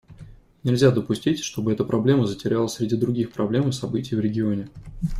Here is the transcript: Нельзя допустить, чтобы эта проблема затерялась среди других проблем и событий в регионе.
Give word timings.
Нельзя 0.63 0.89
допустить, 0.89 1.41
чтобы 1.43 1.71
эта 1.73 1.85
проблема 1.85 2.25
затерялась 2.25 2.73
среди 2.73 2.95
других 2.97 3.31
проблем 3.31 3.69
и 3.69 3.71
событий 3.71 4.15
в 4.15 4.19
регионе. 4.19 4.67